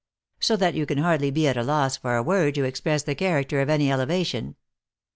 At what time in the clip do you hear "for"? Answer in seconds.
1.95-2.15